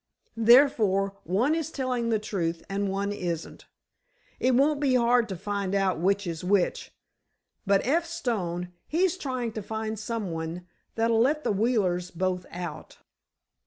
[0.43, 3.67] Therefore, one is telling the truth and one isn't.
[4.39, 6.91] It won't be hard to find out which is which,
[7.67, 8.07] but F.
[8.07, 12.97] Stone, he's trying to find some one that'll let the Wheelers both out."